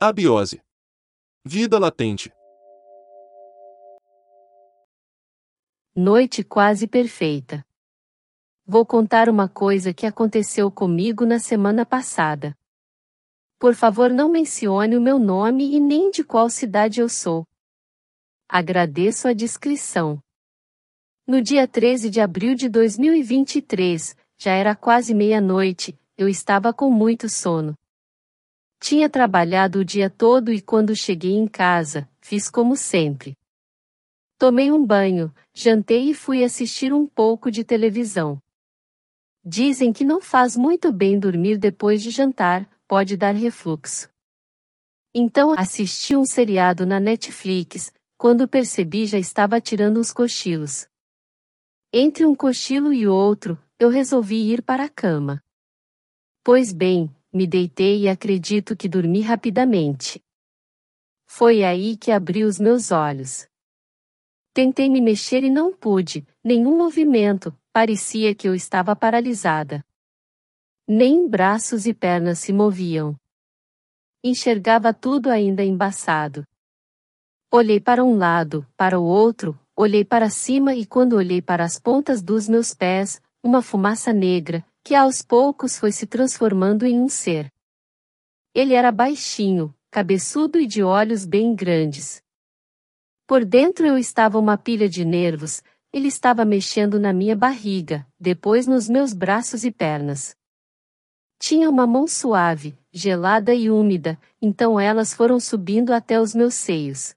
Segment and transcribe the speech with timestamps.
[0.00, 0.62] Abiose.
[1.44, 2.30] Vida latente.
[5.92, 7.66] Noite quase perfeita.
[8.64, 12.56] Vou contar uma coisa que aconteceu comigo na semana passada.
[13.58, 17.44] Por favor, não mencione o meu nome e nem de qual cidade eu sou.
[18.48, 20.22] Agradeço a descrição.
[21.26, 27.28] No dia 13 de abril de 2023, já era quase meia-noite, eu estava com muito
[27.28, 27.74] sono.
[28.80, 33.36] Tinha trabalhado o dia todo e quando cheguei em casa, fiz como sempre.
[34.38, 38.40] Tomei um banho, jantei e fui assistir um pouco de televisão.
[39.44, 44.08] Dizem que não faz muito bem dormir depois de jantar, pode dar refluxo.
[45.12, 50.86] Então assisti um seriado na Netflix, quando percebi já estava tirando os cochilos.
[51.92, 55.42] Entre um cochilo e outro, eu resolvi ir para a cama.
[56.44, 60.22] Pois bem, me deitei e acredito que dormi rapidamente.
[61.26, 63.46] Foi aí que abri os meus olhos.
[64.54, 69.84] Tentei me mexer e não pude, nenhum movimento, parecia que eu estava paralisada.
[70.86, 73.14] Nem braços e pernas se moviam.
[74.24, 76.44] Enxergava tudo ainda embaçado.
[77.52, 81.78] Olhei para um lado, para o outro, olhei para cima e quando olhei para as
[81.78, 87.10] pontas dos meus pés, uma fumaça negra, que aos poucos foi se transformando em um
[87.10, 87.52] ser.
[88.54, 92.22] Ele era baixinho, cabeçudo e de olhos bem grandes.
[93.26, 98.66] Por dentro eu estava uma pilha de nervos, ele estava mexendo na minha barriga, depois
[98.66, 100.34] nos meus braços e pernas.
[101.38, 107.14] Tinha uma mão suave, gelada e úmida, então elas foram subindo até os meus seios.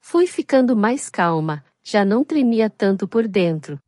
[0.00, 3.80] Fui ficando mais calma, já não tremia tanto por dentro.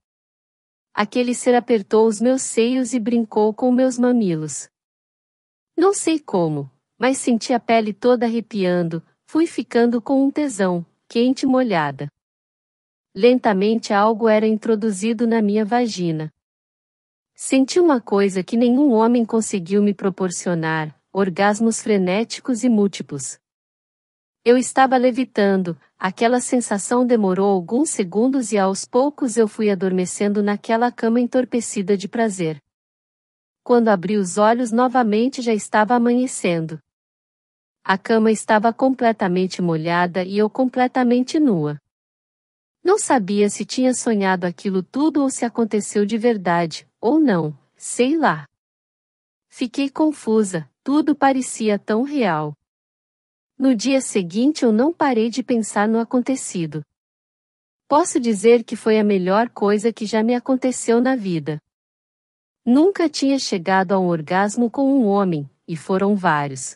[1.03, 4.69] Aquele ser apertou os meus seios e brincou com meus mamilos.
[5.75, 11.45] Não sei como, mas senti a pele toda arrepiando, fui ficando com um tesão, quente
[11.45, 12.13] e molhada.
[13.17, 16.31] Lentamente algo era introduzido na minha vagina.
[17.35, 23.40] Senti uma coisa que nenhum homem conseguiu me proporcionar: orgasmos frenéticos e múltiplos.
[24.43, 30.91] Eu estava levitando, aquela sensação demorou alguns segundos e aos poucos eu fui adormecendo naquela
[30.91, 32.59] cama entorpecida de prazer.
[33.63, 36.81] Quando abri os olhos novamente já estava amanhecendo.
[37.85, 41.79] A cama estava completamente molhada e eu completamente nua.
[42.83, 48.17] Não sabia se tinha sonhado aquilo tudo ou se aconteceu de verdade, ou não, sei
[48.17, 48.47] lá.
[49.51, 52.57] Fiquei confusa, tudo parecia tão real.
[53.61, 56.83] No dia seguinte eu não parei de pensar no acontecido.
[57.87, 61.61] Posso dizer que foi a melhor coisa que já me aconteceu na vida.
[62.65, 66.75] Nunca tinha chegado a um orgasmo com um homem, e foram vários.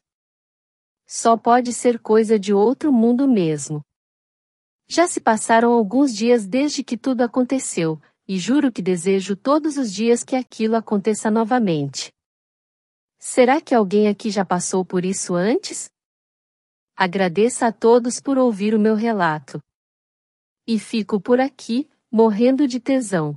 [1.06, 3.82] Só pode ser coisa de outro mundo mesmo.
[4.86, 9.90] Já se passaram alguns dias desde que tudo aconteceu, e juro que desejo todos os
[9.90, 12.12] dias que aquilo aconteça novamente.
[13.18, 15.93] Será que alguém aqui já passou por isso antes?
[16.96, 19.58] Agradeça a todos por ouvir o meu relato.
[20.64, 23.36] E fico por aqui, morrendo de tesão.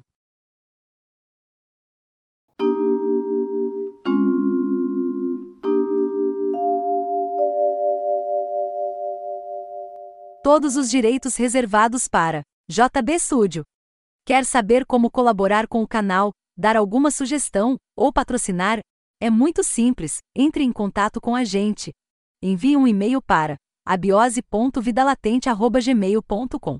[10.43, 13.63] Todos os direitos reservados para JB Studio.
[14.23, 18.81] Quer saber como colaborar com o canal, dar alguma sugestão ou patrocinar?
[19.19, 20.19] É muito simples.
[20.35, 21.91] Entre em contato com a gente
[22.41, 26.77] envie um e-mail para abiose.vidalatente.gmail.com.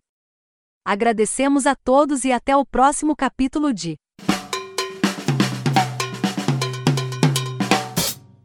[0.85, 3.95] Agradecemos a todos e até o próximo capítulo de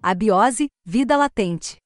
[0.02, 1.81] Abiose, Vida Latente.